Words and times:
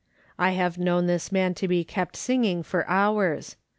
I 0.39 0.53
have 0.53 0.79
known 0.79 1.05
this 1.05 1.31
man 1.31 1.53
to 1.53 1.67
be 1.67 1.83
kept 1.83 2.15
singing 2.17 2.63
for 2.63 2.89
hours. 2.89 3.55